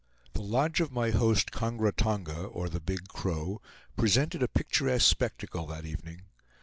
The 0.33 0.41
lodge 0.41 0.81
of 0.81 0.91
my 0.91 1.11
host 1.11 1.51
Kongra 1.51 1.91
Tonga, 1.95 2.45
or 2.45 2.69
the 2.69 2.79
Big 2.79 3.07
Crow, 3.09 3.61
presented 3.95 4.41
a 4.41 4.47
picturesque 4.47 5.05
spectacle 5.07 5.67
that 5.67 5.85
evening. 5.85 6.23